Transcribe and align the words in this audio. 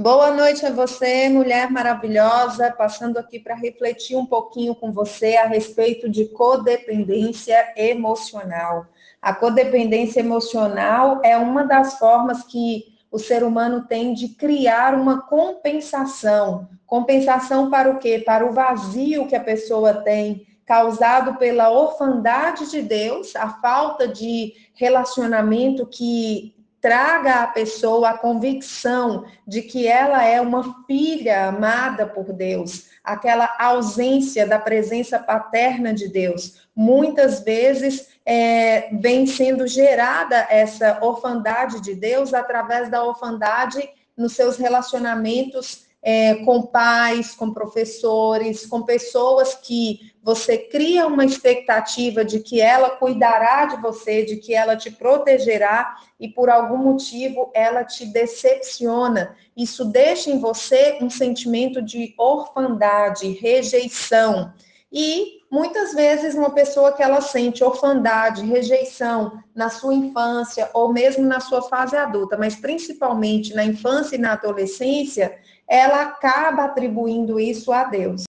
Boa 0.00 0.30
noite 0.30 0.64
a 0.64 0.70
você, 0.70 1.28
mulher 1.28 1.72
maravilhosa, 1.72 2.70
passando 2.70 3.18
aqui 3.18 3.40
para 3.40 3.56
refletir 3.56 4.16
um 4.16 4.24
pouquinho 4.24 4.72
com 4.72 4.92
você 4.92 5.34
a 5.34 5.44
respeito 5.48 6.08
de 6.08 6.26
codependência 6.26 7.72
emocional. 7.76 8.86
A 9.20 9.34
codependência 9.34 10.20
emocional 10.20 11.20
é 11.24 11.36
uma 11.36 11.64
das 11.64 11.98
formas 11.98 12.44
que 12.44 12.84
o 13.10 13.18
ser 13.18 13.42
humano 13.42 13.86
tem 13.88 14.14
de 14.14 14.28
criar 14.28 14.94
uma 14.94 15.22
compensação. 15.22 16.68
Compensação 16.86 17.68
para 17.68 17.90
o 17.90 17.98
quê? 17.98 18.22
Para 18.24 18.46
o 18.46 18.52
vazio 18.52 19.26
que 19.26 19.34
a 19.34 19.42
pessoa 19.42 19.94
tem, 19.94 20.46
causado 20.64 21.38
pela 21.38 21.72
orfandade 21.72 22.70
de 22.70 22.82
Deus, 22.82 23.34
a 23.34 23.48
falta 23.48 24.06
de 24.06 24.52
relacionamento 24.76 25.84
que 25.84 26.54
traga 26.80 27.42
à 27.42 27.46
pessoa 27.46 28.10
a 28.10 28.18
convicção 28.18 29.24
de 29.46 29.62
que 29.62 29.86
ela 29.86 30.24
é 30.24 30.40
uma 30.40 30.84
filha 30.86 31.46
amada 31.48 32.06
por 32.06 32.32
Deus, 32.32 32.88
aquela 33.02 33.52
ausência 33.58 34.46
da 34.46 34.58
presença 34.58 35.18
paterna 35.18 35.92
de 35.92 36.08
Deus. 36.08 36.68
Muitas 36.74 37.40
vezes 37.40 38.08
é, 38.24 38.90
vem 39.00 39.26
sendo 39.26 39.66
gerada 39.66 40.46
essa 40.50 40.98
orfandade 41.02 41.80
de 41.80 41.94
Deus 41.94 42.32
através 42.32 42.88
da 42.90 43.02
orfandade 43.02 43.88
nos 44.16 44.34
seus 44.34 44.56
relacionamentos 44.56 45.87
é, 46.02 46.36
com 46.44 46.62
pais, 46.62 47.34
com 47.34 47.52
professores, 47.52 48.64
com 48.64 48.82
pessoas 48.82 49.54
que 49.54 50.12
você 50.22 50.58
cria 50.58 51.06
uma 51.06 51.24
expectativa 51.24 52.24
de 52.24 52.40
que 52.40 52.60
ela 52.60 52.90
cuidará 52.90 53.66
de 53.66 53.80
você, 53.80 54.24
de 54.24 54.36
que 54.36 54.54
ela 54.54 54.76
te 54.76 54.90
protegerá 54.90 55.96
e 56.20 56.28
por 56.28 56.50
algum 56.50 56.76
motivo 56.76 57.50
ela 57.54 57.84
te 57.84 58.06
decepciona. 58.06 59.34
Isso 59.56 59.84
deixa 59.84 60.30
em 60.30 60.38
você 60.38 60.98
um 61.00 61.10
sentimento 61.10 61.80
de 61.82 62.14
orfandade, 62.18 63.32
rejeição. 63.32 64.52
E 64.92 65.38
muitas 65.50 65.94
vezes 65.94 66.34
uma 66.34 66.50
pessoa 66.50 66.92
que 66.92 67.02
ela 67.02 67.20
sente 67.20 67.62
orfandade, 67.62 68.44
rejeição 68.44 69.42
na 69.54 69.68
sua 69.68 69.94
infância 69.94 70.70
ou 70.72 70.92
mesmo 70.92 71.24
na 71.26 71.40
sua 71.40 71.62
fase 71.62 71.96
adulta, 71.96 72.36
mas 72.38 72.56
principalmente 72.56 73.54
na 73.54 73.64
infância 73.64 74.16
e 74.16 74.18
na 74.18 74.32
adolescência, 74.32 75.38
ela 75.68 76.02
acaba 76.02 76.64
atribuindo 76.64 77.38
isso 77.38 77.70
a 77.70 77.84
Deus. 77.84 78.24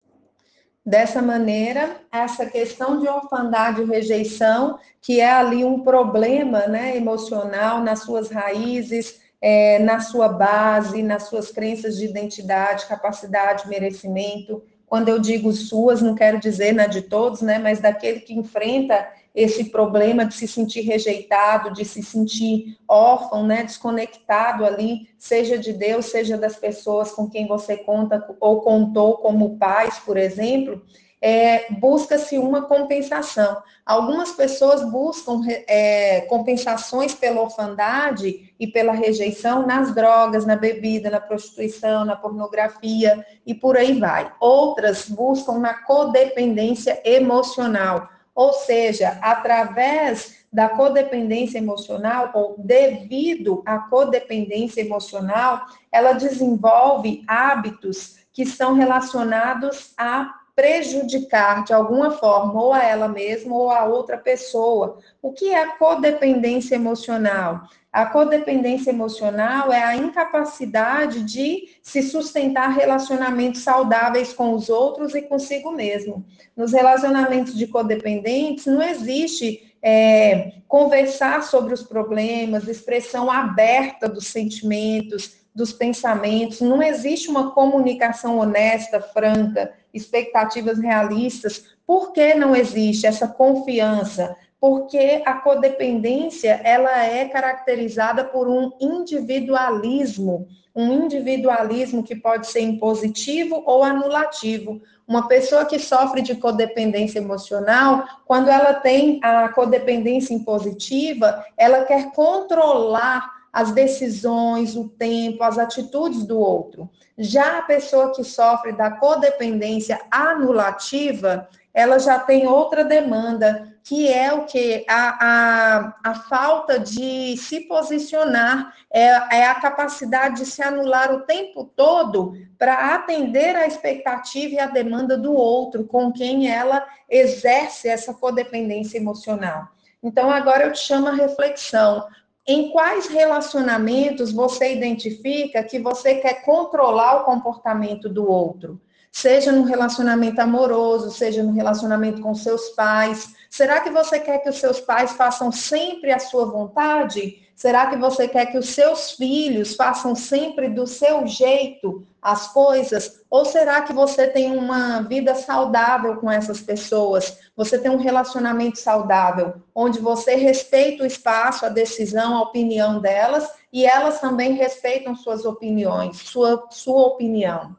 Dessa 0.83 1.21
maneira, 1.21 1.97
essa 2.11 2.45
questão 2.45 2.99
de 2.99 3.07
orfandade 3.07 3.81
e 3.81 3.85
rejeição, 3.85 4.79
que 5.01 5.19
é 5.19 5.29
ali 5.29 5.65
um 5.65 5.81
problema 5.81 6.65
né, 6.67 6.95
emocional 6.95 7.81
nas 7.81 7.99
suas 8.03 8.29
raízes, 8.29 9.19
é, 9.41 9.79
na 9.79 9.99
sua 9.99 10.29
base, 10.29 11.03
nas 11.03 11.23
suas 11.23 11.51
crenças 11.51 11.97
de 11.97 12.05
identidade, 12.05 12.87
capacidade, 12.87 13.67
merecimento. 13.67 14.63
Quando 14.85 15.09
eu 15.09 15.19
digo 15.19 15.51
suas, 15.51 16.01
não 16.01 16.15
quero 16.15 16.39
dizer 16.39 16.73
na 16.73 16.87
de 16.87 17.01
todos, 17.01 17.41
né, 17.41 17.59
mas 17.59 17.79
daquele 17.79 18.21
que 18.21 18.33
enfrenta 18.33 19.07
esse 19.37 19.65
problema 19.65 20.25
de 20.25 20.33
se 20.33 20.47
sentir 20.47 20.81
rejeitado, 20.81 21.71
de 21.71 21.85
se 21.85 22.01
sentir 22.01 22.75
órfão, 22.87 23.45
né, 23.45 23.61
desconectado 23.61 24.65
ali, 24.65 25.09
seja 25.15 25.59
de 25.59 25.71
Deus, 25.71 26.07
seja 26.07 26.35
das 26.35 26.55
pessoas 26.55 27.11
com 27.11 27.29
quem 27.29 27.47
você 27.47 27.77
conta 27.77 28.27
ou 28.39 28.61
contou 28.61 29.17
como 29.17 29.55
pais, 29.59 29.99
por 29.99 30.17
exemplo, 30.17 30.81
é, 31.21 31.71
busca-se 31.73 32.39
uma 32.39 32.63
compensação. 32.63 33.61
Algumas 33.85 34.31
pessoas 34.31 34.83
buscam 34.89 35.41
é, 35.67 36.21
compensações 36.21 37.13
pela 37.13 37.41
orfandade 37.41 38.51
e 38.59 38.65
pela 38.65 38.93
rejeição 38.93 39.67
nas 39.67 39.93
drogas, 39.93 40.47
na 40.47 40.55
bebida, 40.55 41.11
na 41.11 41.19
prostituição, 41.19 42.03
na 42.03 42.15
pornografia 42.15 43.23
e 43.45 43.53
por 43.53 43.77
aí 43.77 43.99
vai. 43.99 44.31
Outras 44.39 45.07
buscam 45.07 45.59
na 45.59 45.75
codependência 45.75 46.99
emocional 47.05 48.16
ou 48.37 48.53
seja, 48.53 49.17
através 49.19 50.45
da 50.53 50.69
codependência 50.69 51.57
emocional, 51.57 52.29
ou 52.35 52.53
devido 52.59 53.63
à 53.65 53.79
codependência 53.79 54.79
emocional, 54.79 55.65
ela 55.91 56.13
desenvolve 56.13 57.23
hábitos 57.27 58.17
que 58.31 58.45
são 58.45 58.75
relacionados 58.75 59.91
a 59.97 60.35
prejudicar 60.57 61.63
de 61.63 61.71
alguma 61.71 62.09
forma 62.09 62.59
ou 62.59 62.73
a 62.73 62.83
ela 62.83 63.07
mesma 63.07 63.55
ou 63.55 63.69
a 63.69 63.85
outra 63.85 64.17
pessoa. 64.17 64.97
O 65.21 65.31
que 65.31 65.49
é 65.49 65.61
a 65.61 65.77
codependência 65.77 66.73
emocional? 66.73 67.69
A 67.93 68.07
codependência 68.07 68.89
emocional 68.89 69.71
é 69.71 69.83
a 69.83 69.95
incapacidade 69.95 71.23
de 71.23 71.69
se 71.83 72.01
sustentar 72.01 72.69
relacionamentos 72.69 73.61
saudáveis 73.61 74.33
com 74.33 74.55
os 74.55 74.67
outros 74.67 75.13
e 75.13 75.21
consigo 75.21 75.71
mesmo. 75.71 76.25
Nos 76.55 76.73
relacionamentos 76.73 77.55
de 77.55 77.67
codependentes, 77.67 78.65
não 78.65 78.81
existe 78.81 79.66
é, 79.89 80.51
conversar 80.67 81.41
sobre 81.43 81.73
os 81.73 81.81
problemas, 81.81 82.67
expressão 82.67 83.31
aberta 83.31 84.09
dos 84.09 84.27
sentimentos, 84.27 85.37
dos 85.55 85.71
pensamentos, 85.71 86.59
não 86.59 86.83
existe 86.83 87.29
uma 87.29 87.51
comunicação 87.51 88.37
honesta, 88.37 88.99
franca, 88.99 89.71
expectativas 89.93 90.77
realistas. 90.77 91.77
Por 91.85 92.11
que 92.11 92.35
não 92.35 92.53
existe 92.53 93.07
essa 93.07 93.29
confiança? 93.29 94.35
porque 94.59 95.21
a 95.23 95.35
codependência 95.35 96.59
ela 96.63 97.05
é 97.05 97.25
caracterizada 97.25 98.23
por 98.23 98.47
um 98.47 98.71
individualismo, 98.81 100.47
um 100.75 101.05
individualismo 101.05 102.03
que 102.03 102.15
pode 102.15 102.47
ser 102.47 102.61
impositivo 102.61 103.61
ou 103.65 103.83
anulativo. 103.83 104.81
Uma 105.07 105.27
pessoa 105.27 105.65
que 105.65 105.79
sofre 105.79 106.21
de 106.21 106.35
codependência 106.35 107.19
emocional, 107.19 108.03
quando 108.25 108.49
ela 108.49 108.73
tem 108.73 109.19
a 109.23 109.47
codependência 109.49 110.33
impositiva, 110.33 111.45
ela 111.55 111.85
quer 111.85 112.11
controlar 112.11 113.37
as 113.53 113.71
decisões, 113.71 114.75
o 114.75 114.89
tempo, 114.89 115.43
as 115.43 115.57
atitudes 115.57 116.25
do 116.25 116.37
outro. 116.37 116.89
Já 117.17 117.59
a 117.59 117.61
pessoa 117.63 118.13
que 118.13 118.23
sofre 118.23 118.73
da 118.73 118.91
codependência 118.91 119.99
anulativa, 120.11 121.47
ela 121.73 121.97
já 121.97 122.19
tem 122.19 122.45
outra 122.45 122.83
demanda, 122.83 123.76
que 123.87 124.11
é 124.11 124.33
o 124.33 124.43
que? 124.43 124.83
A, 124.89 125.93
a, 126.03 126.11
a 126.11 126.15
falta 126.15 126.77
de 126.77 127.37
se 127.37 127.61
posicionar, 127.61 128.73
é, 128.91 129.37
é 129.37 129.45
a 129.45 129.55
capacidade 129.55 130.41
de 130.41 130.45
se 130.45 130.61
anular 130.61 131.13
o 131.13 131.21
tempo 131.21 131.71
todo 131.73 132.33
para 132.59 132.93
atender 132.95 133.55
a 133.55 133.65
expectativa 133.65 134.55
e 134.55 134.59
a 134.59 134.67
demanda 134.67 135.17
do 135.17 135.33
outro, 135.33 135.85
com 135.85 136.11
quem 136.11 136.51
ela 136.51 136.85
exerce 137.09 137.87
essa 137.87 138.13
codependência 138.13 138.97
emocional. 138.97 139.69
Então, 140.03 140.29
agora 140.29 140.65
eu 140.65 140.73
te 140.73 140.79
chamo 140.79 141.07
a 141.07 141.13
reflexão. 141.13 142.05
Em 142.45 142.69
quais 142.71 143.07
relacionamentos 143.07 144.33
você 144.33 144.73
identifica 144.73 145.63
que 145.63 145.79
você 145.79 146.15
quer 146.15 146.43
controlar 146.43 147.21
o 147.21 147.23
comportamento 147.23 148.09
do 148.09 148.29
outro? 148.29 148.81
seja 149.17 149.51
no 149.51 149.63
relacionamento 149.63 150.39
amoroso, 150.39 151.09
seja 151.09 151.41
no 151.41 151.51
relacionamento 151.51 152.21
com 152.21 152.35
seus 152.35 152.69
pais. 152.69 153.33
Será 153.49 153.79
que 153.81 153.89
você 153.89 154.19
quer 154.19 154.39
que 154.39 154.49
os 154.49 154.59
seus 154.59 154.79
pais 154.79 155.11
façam 155.13 155.51
sempre 155.51 156.11
a 156.11 156.19
sua 156.19 156.45
vontade? 156.45 157.47
Será 157.55 157.87
que 157.87 157.97
você 157.97 158.27
quer 158.27 158.45
que 158.47 158.57
os 158.57 158.69
seus 158.69 159.13
filhos 159.13 159.75
façam 159.75 160.13
sempre 160.13 160.69
do 160.69 160.85
seu 160.85 161.25
jeito 161.25 162.05
as 162.21 162.53
coisas? 162.53 163.21
Ou 163.31 163.45
será 163.45 163.81
que 163.81 163.91
você 163.91 164.27
tem 164.27 164.55
uma 164.55 165.01
vida 165.01 165.33
saudável 165.33 166.17
com 166.17 166.29
essas 166.29 166.61
pessoas? 166.61 167.39
Você 167.55 167.79
tem 167.79 167.89
um 167.89 167.97
relacionamento 167.97 168.77
saudável, 168.77 169.55
onde 169.73 169.97
você 169.97 170.35
respeita 170.35 171.03
o 171.03 171.07
espaço, 171.07 171.65
a 171.65 171.69
decisão, 171.69 172.37
a 172.37 172.43
opinião 172.43 172.99
delas 172.99 173.49
e 173.73 173.87
elas 173.87 174.21
também 174.21 174.53
respeitam 174.53 175.15
suas 175.15 175.43
opiniões, 175.43 176.17
sua, 176.17 176.67
sua 176.69 177.07
opinião 177.07 177.75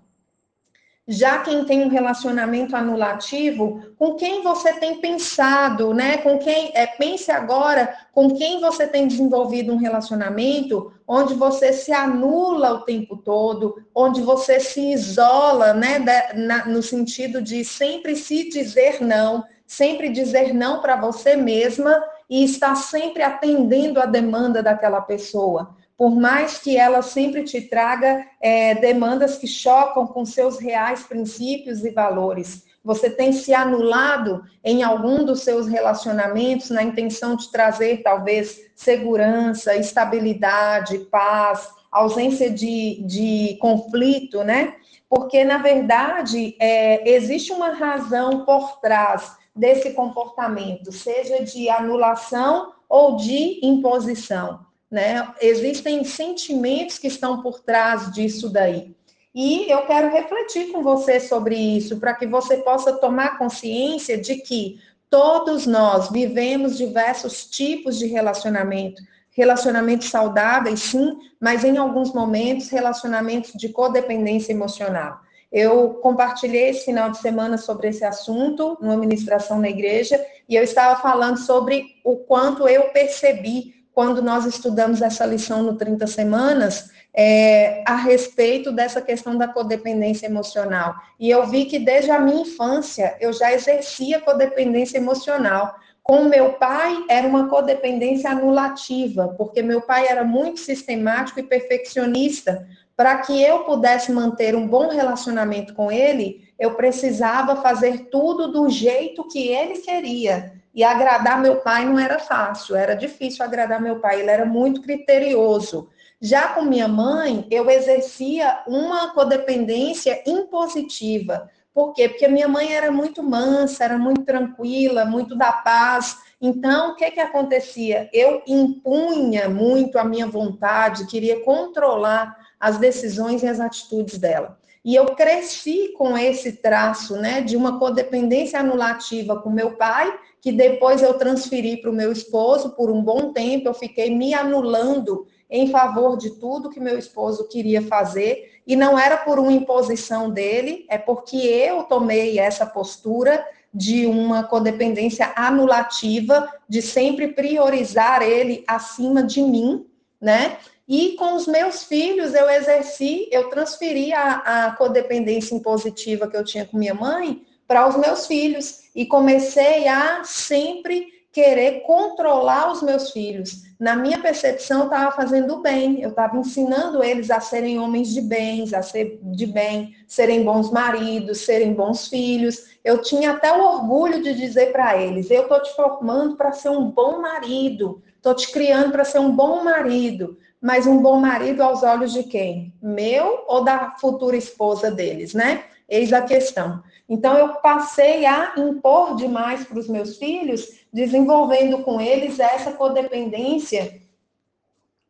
já 1.09 1.39
quem 1.39 1.65
tem 1.65 1.83
um 1.83 1.89
relacionamento 1.89 2.77
anulativo, 2.77 3.83
com 3.97 4.15
quem 4.15 4.43
você 4.43 4.75
tem 4.75 5.01
pensado, 5.01 5.95
né? 5.95 6.19
Com 6.19 6.39
quem 6.39 6.71
é, 6.75 6.87
pense 6.87 7.31
agora 7.31 7.97
com 8.13 8.37
quem 8.37 8.61
você 8.61 8.87
tem 8.87 9.09
desenvolvido 9.09 9.73
um 9.73 9.79
relacionamento 9.79 10.93
onde 11.07 11.33
você 11.33 11.73
se 11.73 11.93
anula 11.93 12.75
o 12.75 12.81
tempo 12.83 13.17
todo, 13.17 13.83
onde 13.95 14.21
você 14.21 14.61
se 14.61 14.93
isola, 14.93 15.73
né? 15.73 15.99
Da, 15.99 16.35
na, 16.35 16.67
no 16.67 16.83
sentido 16.83 17.41
de 17.41 17.65
sempre 17.65 18.15
se 18.15 18.51
dizer 18.51 19.01
não, 19.01 19.43
sempre 19.67 20.11
dizer 20.11 20.53
não 20.53 20.83
para 20.83 20.97
você 20.97 21.37
mesma 21.37 22.05
e 22.29 22.45
estar 22.45 22.75
sempre 22.75 23.23
atendendo 23.23 23.99
a 23.99 24.05
demanda 24.05 24.63
daquela 24.63 25.01
pessoa 25.01 25.75
por 25.99 26.15
mais 26.15 26.59
que 26.59 26.77
ela 26.77 27.03
sempre 27.03 27.43
te 27.43 27.61
traga 27.61 28.25
é, 28.41 28.77
demandas 28.77 29.37
que 29.37 29.49
chocam 29.49 30.07
com 30.07 30.25
seus 30.25 30.61
reais 30.61 31.03
princípios 31.03 31.85
e 31.85 31.91
valores. 31.91 32.65
Você 32.85 33.11
tem 33.11 33.33
se 33.33 33.53
anulado 33.53 34.45
em 34.63 34.85
algum 34.85 35.25
dos 35.25 35.41
seus 35.41 35.67
relacionamentos 35.67 36.71
na 36.71 36.85
intenção 36.85 37.35
de 37.35 37.51
trazer, 37.51 38.05
talvez, 38.05 38.61
segurança, 38.77 39.75
estabilidade, 39.75 40.99
paz, 41.11 41.69
ausência 41.91 42.49
de, 42.49 43.03
de 43.05 43.59
conflito, 43.61 44.45
né? 44.45 44.77
Porque, 45.09 45.43
na 45.43 45.59
verdade, 45.59 46.55
é, 46.61 47.11
existe 47.11 47.51
uma 47.51 47.71
razão 47.71 48.45
por 48.45 48.79
trás 48.81 49.37
desse 49.55 49.91
comportamento, 49.95 50.93
seja 50.93 51.43
de 51.43 51.69
anulação 51.69 52.73
ou 52.89 53.17
de 53.17 53.59
imposição, 53.67 54.61
né? 54.91 55.33
Existem 55.41 56.03
sentimentos 56.05 56.99
que 56.99 57.09
estão 57.09 57.43
por 57.43 57.61
trás 57.61 58.13
disso 58.13 58.49
daí. 58.49 58.95
E 59.35 59.71
eu 59.71 59.87
quero 59.87 60.11
refletir 60.11 60.73
com 60.73 60.83
você 60.83 61.21
sobre 61.21 61.55
isso, 61.55 61.99
para 61.99 62.15
que 62.15 62.27
você 62.27 62.59
possa 62.59 62.95
tomar 62.95 63.39
consciência 63.39 64.19
de 64.19 64.37
que 64.37 64.81
todos 65.11 65.67
nós 65.67 66.11
vivemos 66.11 66.77
diversos 66.77 67.45
tipos 67.47 67.99
de 67.99 68.07
relacionamento 68.07 69.03
relacionamentos 69.39 70.11
saudáveis, 70.11 70.81
sim, 70.81 71.17
mas 71.41 71.63
em 71.63 71.77
alguns 71.77 72.13
momentos, 72.13 72.71
relacionamentos 72.71 73.53
de 73.53 73.69
codependência 73.69 74.51
emocional. 74.51 75.21
Eu 75.53 75.91
compartilhei 76.03 76.71
esse 76.71 76.87
final 76.87 77.09
de 77.13 77.19
semana 77.19 77.57
sobre 77.57 77.87
esse 77.87 78.05
assunto, 78.05 78.77
numa 78.81 78.97
ministração 78.97 79.61
na 79.61 79.71
igreja, 79.71 80.21
e 80.49 80.57
eu 80.57 80.65
estava 80.65 81.01
falando 81.01 81.39
sobre 81.39 81.85
o 82.03 82.17
quanto 82.17 82.67
eu 82.67 82.89
percebi 82.89 83.77
quando 83.99 84.23
nós 84.23 84.47
estudamos 84.47 85.03
essa 85.03 85.27
lição 85.27 85.61
no 85.61 85.75
30 85.75 86.07
Semanas, 86.07 86.89
é, 87.13 87.83
a 87.85 87.97
respeito 87.97 88.71
dessa 88.71 89.03
questão 89.03 89.37
da 89.37 89.49
codependência 89.49 90.27
emocional. 90.27 90.95
E 91.19 91.29
eu 91.29 91.45
vi 91.49 91.65
que 91.65 91.81
desde 91.81 92.13
a 92.13 92.21
minha 92.21 92.43
infância 92.43 93.17
eu 93.21 93.33
já 93.33 93.53
exercia 93.53 94.21
codependência 94.21 94.99
emocional. 94.99 95.75
Com 96.01 96.27
meu 96.27 96.53
pai 96.53 97.07
era 97.11 97.27
uma 97.27 97.49
codependência 97.49 98.31
anulativa, 98.31 99.35
porque 99.37 99.63
meu 99.63 99.81
pai 99.81 100.07
era 100.07 100.23
muito 100.23 100.61
sistemático 100.61 101.41
e 101.41 101.43
perfeccionista. 101.43 102.69
Para 102.97 103.19
que 103.19 103.43
eu 103.43 103.65
pudesse 103.65 104.13
manter 104.13 104.55
um 104.55 104.69
bom 104.69 104.91
relacionamento 104.91 105.75
com 105.75 105.91
ele, 105.91 106.49
eu 106.57 106.75
precisava 106.75 107.57
fazer 107.57 108.11
tudo 108.13 108.53
do 108.53 108.69
jeito 108.69 109.27
que 109.27 109.49
ele 109.49 109.79
queria. 109.79 110.58
E 110.79 110.85
agradar 110.85 111.41
meu 111.41 111.57
pai 111.57 111.85
não 111.85 111.99
era 111.99 112.21
fácil, 112.21 112.77
era 112.77 112.95
difícil 112.95 113.45
agradar 113.45 113.81
meu 113.81 113.99
pai, 113.99 114.21
ele 114.21 114.31
era 114.31 114.47
muito 114.47 114.81
criterioso. 114.81 115.91
Já 116.21 116.51
com 116.51 116.63
minha 116.63 116.87
mãe, 116.87 117.45
eu 117.51 117.69
exercia 117.69 118.63
uma 118.65 119.13
codependência 119.13 120.23
impositiva. 120.25 121.51
Por 121.75 121.93
quê? 121.95 122.09
Porque 122.09 122.29
minha 122.29 122.47
mãe 122.47 122.73
era 122.73 122.93
muito 122.93 123.25
mansa, 123.25 123.83
era 123.83 123.99
muito 123.99 124.23
tranquila, 124.23 125.05
muito 125.05 125.37
da 125.37 125.51
paz. 125.51 126.17
Então, 126.41 126.93
o 126.93 126.95
que 126.95 127.11
que 127.11 127.19
acontecia? 127.19 128.09
Eu 128.13 128.41
impunha 128.47 129.49
muito 129.49 129.99
a 129.99 130.05
minha 130.05 130.29
vontade, 130.29 131.09
queria 131.09 131.43
controlar 131.43 132.37
as 132.61 132.79
decisões 132.79 133.43
e 133.43 133.49
as 133.49 133.59
atitudes 133.59 134.17
dela. 134.17 134.57
E 134.89 134.95
eu 134.95 135.05
cresci 135.15 135.93
com 135.99 136.17
esse 136.17 136.51
traço, 136.51 137.15
né, 137.17 137.43
de 137.43 137.59
uma 137.59 137.79
codependência 137.79 138.59
anulativa 138.59 139.39
com 139.39 139.51
meu 139.51 139.77
pai, 139.77 140.19
que 140.41 140.51
depois 140.51 141.03
eu 141.03 141.13
transferi 141.13 141.77
para 141.77 141.91
o 141.91 141.95
meu 141.95 142.11
esposo 142.11 142.71
por 142.71 142.91
um 142.91 143.03
bom 143.03 143.31
tempo, 143.31 143.69
eu 143.69 143.75
fiquei 143.75 144.09
me 144.09 144.33
anulando 144.33 145.27
em 145.51 145.71
favor 145.71 146.17
de 146.17 146.31
tudo 146.41 146.71
que 146.71 146.81
meu 146.81 146.99
esposo 146.99 147.49
queria 147.49 147.83
fazer, 147.83 148.63
e 148.67 148.75
não 148.75 148.99
era 148.99 149.19
por 149.19 149.39
uma 149.39 149.53
imposição 149.53 150.31
dele, 150.31 150.87
é 150.89 150.97
porque 150.97 151.37
eu 151.37 151.83
tomei 151.83 152.39
essa 152.39 152.65
postura 152.65 153.45
de 153.75 154.07
uma 154.07 154.45
codependência 154.45 155.35
anulativa, 155.37 156.51
de 156.67 156.81
sempre 156.81 157.29
priorizar 157.29 158.23
ele 158.23 158.65
acima 158.67 159.23
de 159.23 159.43
mim, 159.43 159.85
né? 160.19 160.57
E 160.89 161.17
com 161.17 161.35
os 161.35 161.47
meus 161.47 161.85
filhos 161.85 162.33
eu 162.35 162.49
exerci, 162.49 163.29
eu 163.31 163.51
transferi 163.51 164.11
a, 164.13 164.67
a 164.67 164.73
codependência 164.73 165.55
impositiva 165.55 166.27
que 166.27 166.37
eu 166.37 166.45
tinha 166.45 166.65
com 166.65 166.79
minha 166.79 166.95
mãe 166.95 167.43
para 167.67 167.87
os 167.87 167.97
meus 167.97 168.27
filhos 168.27 168.85
e 168.97 169.05
comecei 169.05 169.87
a 169.87 170.25
sempre 170.25 171.19
querer 171.31 171.83
controlar 171.83 172.73
os 172.73 172.83
meus 172.83 173.11
filhos. 173.11 173.69
Na 173.79 173.95
minha 173.95 174.19
percepção, 174.19 174.81
eu 174.81 174.85
estava 174.87 175.15
fazendo 175.15 175.61
bem, 175.61 176.01
eu 176.01 176.09
estava 176.09 176.37
ensinando 176.39 177.05
eles 177.05 177.31
a 177.31 177.39
serem 177.39 177.79
homens 177.79 178.09
de 178.09 178.23
bens, 178.23 178.73
a 178.73 178.81
ser 178.83 179.21
de 179.23 179.47
bem, 179.47 179.95
serem 180.07 180.43
bons 180.43 180.71
maridos, 180.71 181.43
serem 181.43 181.75
bons 181.75 182.09
filhos. 182.09 182.79
Eu 182.83 183.03
tinha 183.03 183.33
até 183.33 183.53
o 183.53 183.63
orgulho 183.63 184.23
de 184.23 184.35
dizer 184.35 184.73
para 184.73 185.01
eles: 185.01 185.31
eu 185.31 185.43
estou 185.43 185.63
te 185.63 185.77
formando 185.77 186.35
para 186.35 186.51
ser 186.51 186.71
um 186.71 186.91
bom 186.91 187.21
marido, 187.21 188.03
estou 188.17 188.35
te 188.35 188.51
criando 188.51 188.91
para 188.91 189.05
ser 189.05 189.19
um 189.21 189.31
bom 189.31 189.63
marido. 189.63 190.37
Mas 190.61 190.87
um 190.87 191.01
bom 191.01 191.21
marido 191.21 191.63
aos 191.63 191.83
olhos 191.83 192.13
de 192.13 192.25
quem? 192.25 192.73
Meu 192.83 193.45
ou 193.47 193.63
da 193.63 193.95
futura 194.01 194.37
esposa 194.37 194.91
deles, 194.91 195.35
né? 195.35 195.65
Eis 195.89 196.13
a 196.13 196.23
questão. 196.23 196.83
Então, 197.09 197.39
eu 197.39 197.55
passei 197.55 198.27
a 198.27 198.53
impor 198.57 199.17
demais 199.17 199.65
para 199.65 199.79
os 199.79 199.89
meus 199.89 200.19
filhos, 200.19 200.69
desenvolvendo 200.93 201.83
com 201.83 202.01
eles 202.01 202.39
essa 202.39 202.73
codependência 202.73 204.01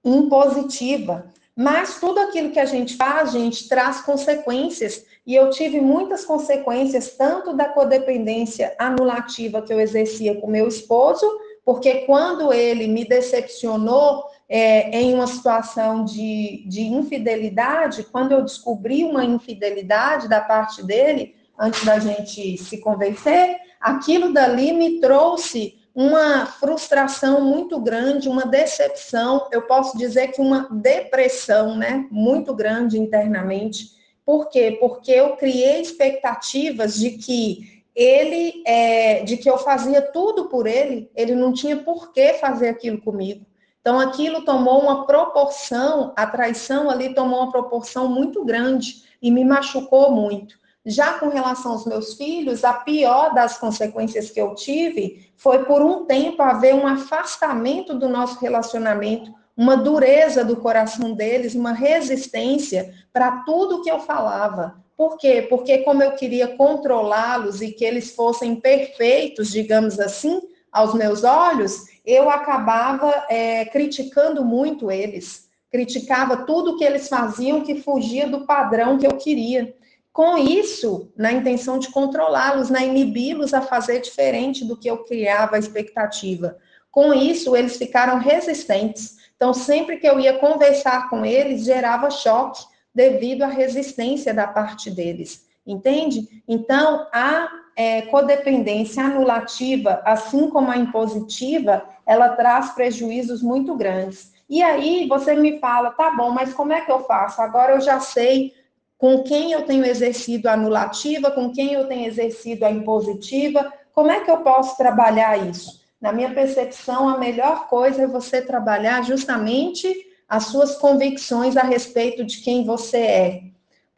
impositiva. 0.04 1.26
Mas 1.56 1.98
tudo 1.98 2.20
aquilo 2.20 2.52
que 2.52 2.60
a 2.60 2.64
gente 2.64 2.96
faz, 2.96 3.32
gente, 3.32 3.68
traz 3.68 4.00
consequências. 4.02 5.04
E 5.26 5.34
eu 5.34 5.50
tive 5.50 5.80
muitas 5.80 6.24
consequências, 6.24 7.16
tanto 7.16 7.52
da 7.52 7.64
codependência 7.64 8.76
anulativa 8.78 9.60
que 9.62 9.72
eu 9.72 9.80
exercia 9.80 10.40
com 10.40 10.46
meu 10.46 10.68
esposo, 10.68 11.26
porque 11.64 12.06
quando 12.06 12.52
ele 12.52 12.86
me 12.86 13.04
decepcionou 13.04 14.24
é, 14.48 14.98
em 14.98 15.14
uma 15.14 15.26
situação 15.26 16.04
de, 16.04 16.64
de 16.66 16.82
infidelidade, 16.82 18.04
quando 18.04 18.32
eu 18.32 18.42
descobri 18.42 19.04
uma 19.04 19.24
infidelidade 19.24 20.28
da 20.28 20.40
parte 20.40 20.82
dele, 20.82 21.34
antes 21.58 21.84
da 21.84 21.98
gente 21.98 22.56
se 22.56 22.78
convencer, 22.78 23.58
aquilo 23.80 24.32
dali 24.32 24.72
me 24.72 25.00
trouxe 25.00 25.76
uma 25.94 26.46
frustração 26.46 27.40
muito 27.40 27.80
grande, 27.80 28.28
uma 28.28 28.46
decepção, 28.46 29.48
eu 29.50 29.62
posso 29.62 29.98
dizer 29.98 30.28
que 30.28 30.40
uma 30.40 30.68
depressão, 30.70 31.76
né, 31.76 32.06
muito 32.10 32.54
grande 32.54 32.96
internamente. 32.96 33.90
Por 34.24 34.48
quê? 34.48 34.76
Porque 34.78 35.10
eu 35.10 35.36
criei 35.36 35.80
expectativas 35.80 36.94
de 36.94 37.12
que 37.12 37.82
ele, 37.96 38.62
é, 38.64 39.24
de 39.24 39.36
que 39.36 39.50
eu 39.50 39.58
fazia 39.58 40.00
tudo 40.00 40.48
por 40.48 40.68
ele, 40.68 41.10
ele 41.16 41.34
não 41.34 41.52
tinha 41.52 41.76
por 41.78 42.12
que 42.12 42.34
fazer 42.34 42.68
aquilo 42.68 43.00
comigo. 43.00 43.44
Então, 43.88 43.98
aquilo 43.98 44.42
tomou 44.42 44.82
uma 44.82 45.06
proporção, 45.06 46.12
a 46.14 46.26
traição 46.26 46.90
ali 46.90 47.14
tomou 47.14 47.40
uma 47.40 47.50
proporção 47.50 48.06
muito 48.06 48.44
grande 48.44 49.04
e 49.22 49.30
me 49.30 49.42
machucou 49.42 50.10
muito. 50.10 50.56
Já 50.84 51.14
com 51.14 51.30
relação 51.30 51.72
aos 51.72 51.86
meus 51.86 52.12
filhos, 52.12 52.64
a 52.64 52.74
pior 52.74 53.32
das 53.32 53.56
consequências 53.56 54.28
que 54.28 54.38
eu 54.38 54.54
tive 54.54 55.32
foi 55.38 55.64
por 55.64 55.80
um 55.80 56.04
tempo 56.04 56.42
haver 56.42 56.74
um 56.74 56.86
afastamento 56.86 57.94
do 57.94 58.10
nosso 58.10 58.38
relacionamento, 58.40 59.32
uma 59.56 59.74
dureza 59.74 60.44
do 60.44 60.56
coração 60.56 61.14
deles, 61.14 61.54
uma 61.54 61.72
resistência 61.72 62.92
para 63.10 63.42
tudo 63.46 63.80
que 63.80 63.90
eu 63.90 64.00
falava. 64.00 64.84
Por 64.98 65.16
quê? 65.16 65.46
Porque 65.48 65.78
como 65.78 66.02
eu 66.02 66.12
queria 66.12 66.58
controlá-los 66.58 67.62
e 67.62 67.72
que 67.72 67.86
eles 67.86 68.14
fossem 68.14 68.54
perfeitos, 68.54 69.50
digamos 69.50 69.98
assim, 69.98 70.42
aos 70.70 70.92
meus 70.92 71.24
olhos, 71.24 71.84
eu 72.08 72.30
acabava 72.30 73.26
é, 73.28 73.66
criticando 73.66 74.42
muito 74.42 74.90
eles, 74.90 75.46
criticava 75.70 76.38
tudo 76.38 76.78
que 76.78 76.84
eles 76.84 77.06
faziam 77.06 77.60
que 77.60 77.82
fugia 77.82 78.26
do 78.26 78.46
padrão 78.46 78.96
que 78.96 79.06
eu 79.06 79.18
queria 79.18 79.76
com 80.10 80.38
isso, 80.38 81.12
na 81.14 81.30
intenção 81.30 81.78
de 81.78 81.92
controlá-los, 81.92 82.70
na 82.70 82.82
inibi-los 82.82 83.52
a 83.52 83.60
fazer 83.60 84.00
diferente 84.00 84.64
do 84.64 84.76
que 84.76 84.90
eu 84.90 85.04
criava 85.04 85.54
a 85.54 85.58
expectativa. 85.58 86.56
Com 86.90 87.12
isso, 87.12 87.54
eles 87.54 87.76
ficaram 87.76 88.18
resistentes. 88.18 89.18
Então, 89.36 89.52
sempre 89.54 89.98
que 89.98 90.08
eu 90.08 90.18
ia 90.18 90.38
conversar 90.38 91.08
com 91.08 91.24
eles, 91.24 91.62
gerava 91.62 92.10
choque 92.10 92.64
devido 92.92 93.42
à 93.42 93.46
resistência 93.46 94.34
da 94.34 94.48
parte 94.48 94.90
deles. 94.90 95.46
Entende? 95.64 96.42
Então, 96.48 97.06
a 97.12 97.48
é, 97.78 98.02
codependência 98.02 99.04
anulativa, 99.04 100.02
assim 100.04 100.50
como 100.50 100.68
a 100.68 100.76
impositiva, 100.76 101.84
ela 102.04 102.30
traz 102.30 102.70
prejuízos 102.70 103.40
muito 103.40 103.76
grandes. 103.76 104.32
E 104.50 104.60
aí 104.60 105.06
você 105.06 105.36
me 105.36 105.60
fala, 105.60 105.92
tá 105.92 106.10
bom, 106.10 106.30
mas 106.30 106.52
como 106.52 106.72
é 106.72 106.80
que 106.80 106.90
eu 106.90 107.04
faço? 107.04 107.40
Agora 107.40 107.74
eu 107.74 107.80
já 107.80 108.00
sei 108.00 108.52
com 108.98 109.22
quem 109.22 109.52
eu 109.52 109.62
tenho 109.62 109.84
exercido 109.84 110.48
a 110.48 110.54
anulativa, 110.54 111.30
com 111.30 111.52
quem 111.52 111.74
eu 111.74 111.86
tenho 111.86 112.08
exercido 112.08 112.66
a 112.66 112.70
impositiva, 112.70 113.72
como 113.92 114.10
é 114.10 114.24
que 114.24 114.30
eu 114.30 114.38
posso 114.38 114.76
trabalhar 114.76 115.36
isso? 115.48 115.80
Na 116.00 116.12
minha 116.12 116.34
percepção, 116.34 117.08
a 117.08 117.16
melhor 117.16 117.68
coisa 117.68 118.02
é 118.02 118.06
você 118.08 118.42
trabalhar 118.42 119.04
justamente 119.04 119.88
as 120.28 120.46
suas 120.46 120.74
convicções 120.74 121.56
a 121.56 121.62
respeito 121.62 122.24
de 122.24 122.38
quem 122.38 122.64
você 122.64 122.98
é. 122.98 123.42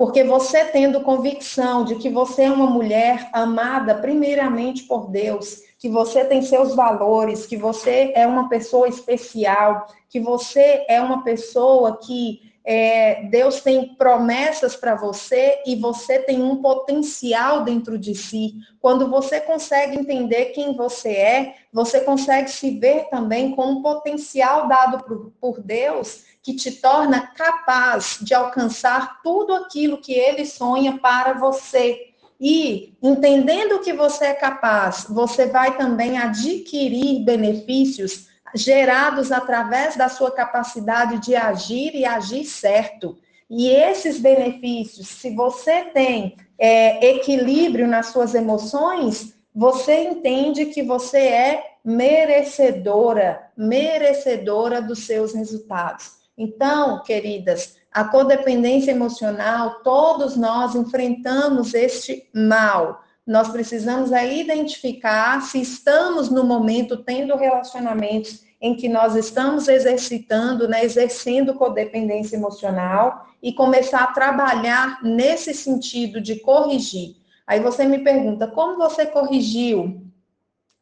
Porque 0.00 0.24
você 0.24 0.64
tendo 0.64 1.02
convicção 1.02 1.84
de 1.84 1.96
que 1.96 2.08
você 2.08 2.44
é 2.44 2.50
uma 2.50 2.64
mulher 2.64 3.28
amada 3.34 3.94
primeiramente 3.94 4.84
por 4.84 5.10
Deus, 5.10 5.60
que 5.78 5.90
você 5.90 6.24
tem 6.24 6.40
seus 6.40 6.74
valores, 6.74 7.44
que 7.44 7.54
você 7.54 8.10
é 8.16 8.26
uma 8.26 8.48
pessoa 8.48 8.88
especial, 8.88 9.86
que 10.08 10.18
você 10.18 10.86
é 10.88 11.02
uma 11.02 11.22
pessoa 11.22 11.98
que 11.98 12.49
é, 12.64 13.24
Deus 13.24 13.60
tem 13.60 13.94
promessas 13.94 14.76
para 14.76 14.94
você 14.94 15.62
e 15.66 15.76
você 15.76 16.18
tem 16.18 16.42
um 16.42 16.56
potencial 16.56 17.64
dentro 17.64 17.98
de 17.98 18.14
si. 18.14 18.54
Quando 18.80 19.08
você 19.08 19.40
consegue 19.40 19.98
entender 19.98 20.46
quem 20.46 20.76
você 20.76 21.10
é, 21.10 21.54
você 21.72 22.00
consegue 22.00 22.50
se 22.50 22.78
ver 22.78 23.08
também 23.10 23.54
com 23.54 23.64
um 23.66 23.82
potencial 23.82 24.68
dado 24.68 25.02
por, 25.04 25.32
por 25.40 25.60
Deus 25.62 26.24
que 26.42 26.54
te 26.54 26.72
torna 26.72 27.26
capaz 27.28 28.18
de 28.20 28.34
alcançar 28.34 29.20
tudo 29.22 29.54
aquilo 29.54 30.00
que 30.00 30.12
Ele 30.12 30.44
sonha 30.46 30.98
para 30.98 31.34
você. 31.34 32.10
E 32.40 32.94
entendendo 33.02 33.80
que 33.80 33.92
você 33.92 34.26
é 34.26 34.34
capaz, 34.34 35.06
você 35.08 35.46
vai 35.46 35.76
também 35.76 36.16
adquirir 36.16 37.22
benefícios 37.22 38.29
gerados 38.54 39.30
através 39.32 39.96
da 39.96 40.08
sua 40.08 40.30
capacidade 40.30 41.18
de 41.18 41.34
agir 41.34 41.94
e 41.94 42.04
agir 42.04 42.44
certo. 42.44 43.16
E 43.48 43.68
esses 43.68 44.18
benefícios, 44.18 45.08
se 45.08 45.34
você 45.34 45.84
tem 45.86 46.36
é, 46.58 47.14
equilíbrio 47.14 47.86
nas 47.86 48.06
suas 48.06 48.34
emoções, 48.34 49.34
você 49.54 50.04
entende 50.04 50.66
que 50.66 50.82
você 50.82 51.18
é 51.18 51.64
merecedora, 51.84 53.50
merecedora 53.56 54.80
dos 54.80 55.06
seus 55.06 55.34
resultados. 55.34 56.12
Então, 56.36 57.02
queridas, 57.02 57.76
a 57.92 58.04
codependência 58.04 58.92
emocional, 58.92 59.80
todos 59.82 60.36
nós 60.36 60.74
enfrentamos 60.74 61.74
este 61.74 62.28
mal 62.32 63.02
nós 63.30 63.48
precisamos 63.48 64.12
aí 64.12 64.40
identificar 64.40 65.40
se 65.40 65.60
estamos 65.60 66.28
no 66.28 66.42
momento 66.42 66.96
tendo 66.96 67.36
relacionamentos 67.36 68.42
em 68.60 68.74
que 68.74 68.88
nós 68.88 69.14
estamos 69.14 69.68
exercitando, 69.68 70.66
né, 70.66 70.84
exercendo 70.84 71.54
codependência 71.54 72.34
emocional 72.34 73.28
e 73.40 73.52
começar 73.52 74.02
a 74.02 74.08
trabalhar 74.08 74.98
nesse 75.04 75.54
sentido 75.54 76.20
de 76.20 76.40
corrigir. 76.40 77.18
Aí 77.46 77.60
você 77.60 77.84
me 77.84 78.00
pergunta, 78.00 78.48
como 78.48 78.76
você 78.76 79.06
corrigiu 79.06 80.02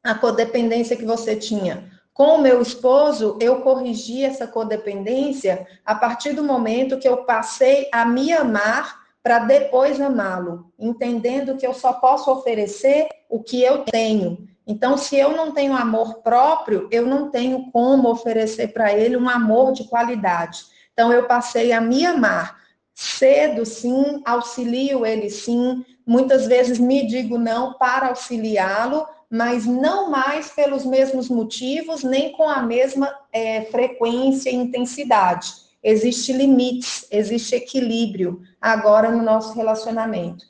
a 0.02 0.14
codependência 0.14 0.96
que 0.96 1.04
você 1.04 1.36
tinha? 1.36 1.92
Com 2.14 2.36
o 2.36 2.40
meu 2.40 2.62
esposo, 2.62 3.36
eu 3.42 3.60
corrigi 3.60 4.24
essa 4.24 4.46
codependência 4.46 5.66
a 5.84 5.94
partir 5.94 6.32
do 6.32 6.42
momento 6.42 6.98
que 6.98 7.06
eu 7.06 7.18
passei 7.18 7.90
a 7.92 8.06
me 8.06 8.32
amar 8.32 8.97
para 9.22 9.40
depois 9.40 10.00
amá-lo, 10.00 10.72
entendendo 10.78 11.56
que 11.56 11.66
eu 11.66 11.74
só 11.74 11.92
posso 11.92 12.30
oferecer 12.30 13.08
o 13.28 13.42
que 13.42 13.62
eu 13.62 13.84
tenho. 13.84 14.48
Então, 14.66 14.96
se 14.96 15.16
eu 15.16 15.36
não 15.36 15.52
tenho 15.52 15.74
amor 15.74 16.22
próprio, 16.22 16.88
eu 16.90 17.06
não 17.06 17.30
tenho 17.30 17.70
como 17.70 18.10
oferecer 18.10 18.68
para 18.68 18.92
ele 18.92 19.16
um 19.16 19.28
amor 19.28 19.72
de 19.72 19.84
qualidade. 19.84 20.64
Então, 20.92 21.12
eu 21.12 21.26
passei 21.26 21.72
a 21.72 21.80
me 21.80 22.04
amar. 22.04 22.58
Cedo, 22.94 23.64
sim, 23.64 24.20
auxilio 24.24 25.06
ele, 25.06 25.30
sim. 25.30 25.84
Muitas 26.06 26.46
vezes 26.46 26.78
me 26.78 27.06
digo 27.06 27.38
não 27.38 27.74
para 27.74 28.08
auxiliá-lo, 28.08 29.06
mas 29.30 29.64
não 29.66 30.10
mais 30.10 30.50
pelos 30.50 30.84
mesmos 30.84 31.28
motivos, 31.28 32.02
nem 32.02 32.32
com 32.32 32.48
a 32.48 32.62
mesma 32.62 33.14
é, 33.32 33.62
frequência 33.66 34.50
e 34.50 34.54
intensidade 34.54 35.67
existe 35.82 36.32
limites, 36.32 37.06
existe 37.10 37.54
equilíbrio 37.54 38.40
agora 38.60 39.10
no 39.10 39.22
nosso 39.22 39.54
relacionamento. 39.54 40.44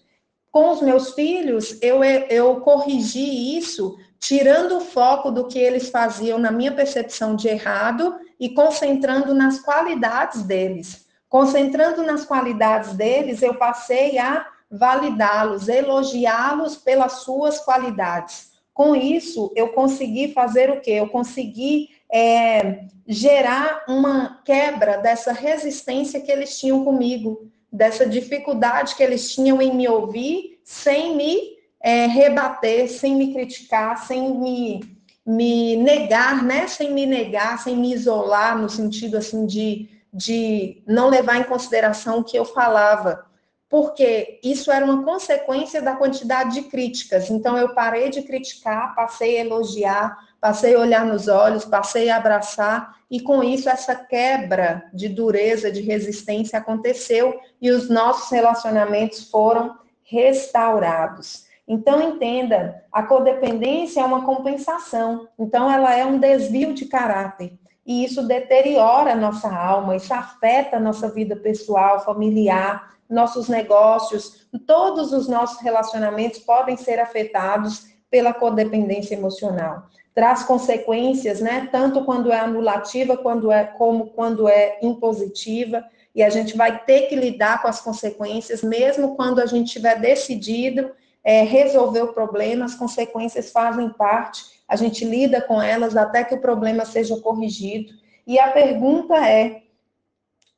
Com 0.50 0.70
os 0.70 0.80
meus 0.80 1.12
filhos, 1.12 1.78
eu, 1.82 2.02
eu 2.02 2.56
corrigi 2.61 3.56
isso, 3.56 3.97
tirando 4.18 4.78
o 4.78 4.80
foco 4.80 5.30
do 5.30 5.47
que 5.47 5.58
eles 5.58 5.90
faziam 5.90 6.38
na 6.38 6.50
minha 6.50 6.73
percepção 6.73 7.37
de 7.37 7.49
errado 7.49 8.18
e 8.40 8.49
concentrando 8.49 9.35
nas 9.35 9.61
qualidades 9.61 10.42
deles. 10.42 11.06
Concentrando 11.28 12.02
nas 12.02 12.25
qualidades 12.25 12.94
deles, 12.94 13.42
eu 13.42 13.54
passei 13.54 14.18
a 14.18 14.47
validá-los, 14.70 15.68
elogiá-los 15.68 16.76
pelas 16.76 17.20
suas 17.20 17.61
qualidades. 17.61 18.52
Com 18.73 18.94
isso, 18.94 19.52
eu 19.56 19.68
consegui 19.70 20.32
fazer 20.32 20.70
o 20.70 20.80
quê? 20.80 20.92
Eu 20.92 21.08
consegui 21.08 21.90
é, 22.12 22.85
gerar 23.07 23.85
uma 23.88 24.41
quebra 24.45 24.99
dessa 24.99 25.33
resistência 25.33 26.21
que 26.21 26.31
eles 26.31 26.59
tinham 26.59 26.85
comigo, 26.85 27.50
dessa 27.71 28.07
dificuldade 28.07 28.95
que 28.95 29.03
eles 29.03 29.33
tinham 29.33 29.61
em 29.61 29.75
me 29.75 29.88
ouvir, 29.88 30.61
sem 30.65 31.17
me 31.17 31.59
é, 31.81 32.07
rebater, 32.07 32.91
sem 32.91 33.15
me 33.15 33.33
criticar, 33.33 34.07
sem 34.07 34.35
me, 34.35 34.99
me 35.25 35.77
negar, 35.77 36.43
né? 36.43 36.67
Sem 36.67 36.93
me 36.93 37.07
negar, 37.07 37.59
sem 37.59 37.77
me 37.77 37.93
isolar, 37.93 38.59
no 38.59 38.69
sentido 38.69 39.17
assim 39.17 39.47
de, 39.47 39.88
de 40.12 40.83
não 40.87 41.09
levar 41.09 41.38
em 41.38 41.45
consideração 41.45 42.19
o 42.19 42.25
que 42.25 42.38
eu 42.38 42.45
falava. 42.45 43.27
Porque 43.69 44.41
isso 44.43 44.73
era 44.73 44.85
uma 44.85 45.05
consequência 45.05 45.83
da 45.83 45.95
quantidade 45.95 46.55
de 46.55 46.62
críticas. 46.62 47.31
Então, 47.31 47.57
eu 47.59 47.75
parei 47.75 48.09
de 48.09 48.23
criticar, 48.23 48.95
passei 48.95 49.37
a 49.37 49.45
elogiar, 49.45 50.27
passei 50.40 50.75
a 50.75 50.80
olhar 50.80 51.04
nos 51.04 51.28
olhos, 51.28 51.64
passei 51.64 52.11
a 52.11 52.16
abraçar, 52.16 52.97
e 53.11 53.21
com 53.21 53.42
isso 53.42 53.68
essa 53.68 53.95
quebra 53.95 54.85
de 54.92 55.09
dureza, 55.09 55.71
de 55.71 55.80
resistência 55.80 56.59
aconteceu 56.59 57.38
e 57.61 57.71
os 57.71 57.88
nossos 57.88 58.30
relacionamentos 58.30 59.30
foram 59.30 59.76
restaurados. 60.04 61.47
Então 61.66 62.00
entenda, 62.02 62.83
a 62.92 63.02
codependência 63.02 64.00
é 64.00 64.04
uma 64.04 64.25
compensação, 64.25 65.28
então 65.38 65.71
ela 65.71 65.95
é 65.95 66.04
um 66.04 66.18
desvio 66.18 66.73
de 66.73 66.87
caráter. 66.87 67.52
E 67.85 68.04
isso 68.04 68.26
deteriora 68.26 69.12
a 69.12 69.16
nossa 69.16 69.50
alma, 69.50 69.97
isso 69.97 70.12
afeta 70.12 70.76
a 70.76 70.80
nossa 70.80 71.11
vida 71.11 71.35
pessoal, 71.37 72.04
familiar, 72.04 72.95
nossos 73.09 73.49
negócios, 73.49 74.47
todos 74.66 75.12
os 75.12 75.26
nossos 75.26 75.61
relacionamentos 75.62 76.40
podem 76.40 76.76
ser 76.76 77.00
afetados 77.00 77.87
pela 78.11 78.35
codependência 78.35 79.14
emocional 79.14 79.88
traz 80.19 80.43
consequências, 80.43 81.41
né? 81.41 81.69
Tanto 81.71 82.05
quando 82.05 82.33
é 82.33 82.41
anulativa, 82.41 83.17
quando 83.17 83.53
é, 83.53 83.63
como 83.63 84.07
quando 84.07 84.49
é 84.49 84.77
impositiva, 84.83 85.85
e 86.13 86.25
a 86.25 86.29
gente 86.29 86.57
vai 86.57 86.77
ter 86.85 87.03
que 87.03 87.15
lidar 87.15 87.63
com 87.63 87.69
as 87.69 87.81
consequências, 87.81 88.61
mesmo 88.61 89.15
quando 89.15 89.39
a 89.39 89.47
gente 89.47 89.71
tiver 89.71 90.01
decidido 90.01 90.91
é, 91.23 91.45
resolver 91.45 92.03
o 92.03 92.13
problema, 92.13 92.65
as 92.65 92.75
consequências 92.75 93.53
fazem 93.53 93.91
parte, 93.91 94.43
a 94.67 94.75
gente 94.75 95.05
lida 95.05 95.41
com 95.41 95.63
elas 95.63 95.97
até 95.97 96.25
que 96.25 96.35
o 96.35 96.41
problema 96.41 96.85
seja 96.85 97.17
corrigido. 97.21 97.93
E 98.27 98.41
a 98.41 98.49
pergunta 98.49 99.15
é: 99.15 99.63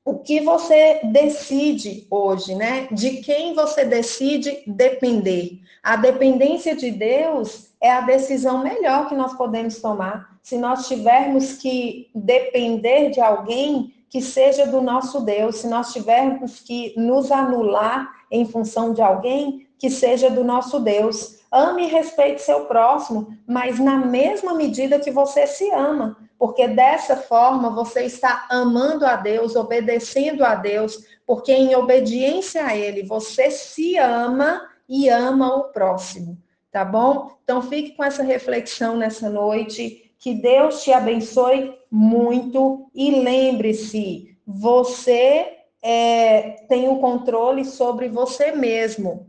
o 0.05 0.19
que 0.19 0.41
você 0.41 1.01
decide 1.05 2.07
hoje, 2.11 2.55
né? 2.55 2.89
De 2.91 3.19
quem 3.19 3.55
você 3.55 3.85
decide 3.85 4.63
depender? 4.67 5.61
A 5.83 5.97
dependência 5.97 6.75
de 6.75 6.91
Deus 6.91 7.71
é 7.81 7.91
a 7.91 8.01
decisão 8.01 8.63
melhor 8.63 9.09
que 9.09 9.15
nós 9.15 9.35
podemos 9.35 9.81
tomar. 9.81 10.39
Se 10.43 10.57
nós 10.57 10.89
tivermos 10.89 11.55
que 11.55 12.11
depender 12.15 13.11
de 13.11 13.21
alguém 13.21 13.95
que 14.09 14.21
seja 14.21 14.67
do 14.67 14.83
nosso 14.83 15.21
Deus, 15.21 15.57
se 15.57 15.69
nós 15.69 15.93
tivermos 15.93 16.61
que 16.61 16.93
nos 16.97 17.31
anular 17.31 18.11
em 18.31 18.45
função 18.45 18.93
de 18.93 19.03
alguém 19.03 19.69
que 19.79 19.91
seja 19.91 20.31
do 20.31 20.45
nosso 20.45 20.81
Deus. 20.81 21.40
Ame 21.51 21.85
e 21.85 21.91
respeite 21.91 22.43
seu 22.43 22.67
próximo, 22.67 23.37
mas 23.47 23.79
na 23.79 23.97
mesma 23.97 24.55
medida 24.55 25.01
que 25.01 25.11
você 25.11 25.47
se 25.47 25.71
ama, 25.71 26.17
porque 26.39 26.69
dessa 26.69 27.17
forma 27.17 27.71
você 27.71 28.05
está 28.05 28.47
amando 28.49 29.05
a 29.05 29.17
Deus, 29.17 29.57
obedecendo 29.57 30.45
a 30.45 30.55
Deus, 30.55 30.99
porque 31.27 31.53
em 31.53 31.75
obediência 31.75 32.65
a 32.65 32.77
Ele 32.77 33.03
você 33.03 33.51
se 33.51 33.99
ama 33.99 34.69
e 34.89 35.09
ama 35.09 35.55
o 35.57 35.65
próximo 35.65 36.39
tá 36.71 36.85
bom? 36.85 37.33
Então 37.43 37.63
fique 37.63 37.93
com 37.97 38.05
essa 38.05 38.23
reflexão 38.23 38.97
nessa 38.97 39.29
noite. 39.29 40.13
Que 40.19 40.35
Deus 40.35 40.83
te 40.83 40.93
abençoe 40.93 41.75
muito 41.91 42.89
e 42.95 43.11
lembre-se, 43.23 44.37
você 44.47 45.57
é, 45.83 46.65
tem 46.69 46.89
o 46.89 46.99
controle 46.99 47.65
sobre 47.65 48.09
você 48.09 48.53
mesmo, 48.53 49.27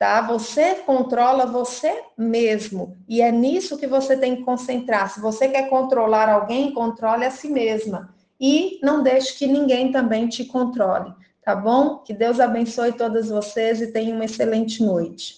tá? 0.00 0.22
Você 0.22 0.76
controla 0.76 1.44
você 1.44 2.04
mesmo 2.16 2.96
e 3.06 3.20
é 3.20 3.30
nisso 3.30 3.76
que 3.76 3.86
você 3.86 4.16
tem 4.16 4.36
que 4.36 4.44
concentrar. 4.44 5.12
Se 5.12 5.20
você 5.20 5.46
quer 5.46 5.68
controlar 5.68 6.26
alguém, 6.26 6.72
controle 6.72 7.26
a 7.26 7.30
si 7.30 7.50
mesma 7.50 8.14
e 8.40 8.80
não 8.82 9.02
deixe 9.02 9.36
que 9.36 9.46
ninguém 9.46 9.92
também 9.92 10.26
te 10.26 10.46
controle, 10.46 11.12
tá 11.44 11.54
bom? 11.54 11.98
Que 11.98 12.14
Deus 12.14 12.40
abençoe 12.40 12.92
todas 12.92 13.28
vocês 13.28 13.82
e 13.82 13.92
tenha 13.92 14.14
uma 14.14 14.24
excelente 14.24 14.82
noite. 14.82 15.34